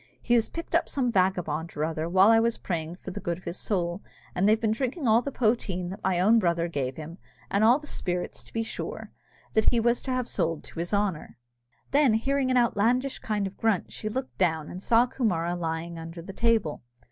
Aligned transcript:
He 0.19 0.33
has 0.33 0.49
picked 0.49 0.73
up 0.73 0.89
some 0.89 1.11
vagabond 1.11 1.77
or 1.77 1.85
other, 1.85 2.09
while 2.09 2.29
I 2.31 2.39
was 2.39 2.57
praying 2.57 2.95
for 2.95 3.11
the 3.11 3.19
good 3.19 3.37
of 3.37 3.43
his 3.43 3.59
soul, 3.59 4.01
and 4.33 4.49
they've 4.49 4.59
been 4.59 4.71
drinking 4.71 5.07
all 5.07 5.21
the 5.21 5.31
poteen 5.31 5.89
that 5.91 6.03
my 6.03 6.19
own 6.19 6.39
brother 6.39 6.67
gave 6.67 6.95
him, 6.95 7.19
and 7.51 7.63
all 7.63 7.77
the 7.77 7.85
spirits, 7.85 8.43
to 8.45 8.51
be 8.51 8.63
sure, 8.63 9.11
that 9.53 9.69
he 9.69 9.79
was 9.79 10.01
to 10.01 10.11
have 10.11 10.27
sold 10.27 10.63
to 10.63 10.79
his 10.79 10.91
honour." 10.91 11.37
Then 11.91 12.15
hearing 12.15 12.49
an 12.49 12.57
outlandish 12.57 13.19
kind 13.19 13.45
of 13.45 13.53
a 13.53 13.57
grunt, 13.61 13.91
she 13.93 14.09
looked 14.09 14.39
down, 14.39 14.69
and 14.71 14.81
saw 14.81 15.05
Coomara 15.05 15.55
lying 15.55 15.99
under 15.99 16.23
the 16.23 16.33
table. 16.33 16.81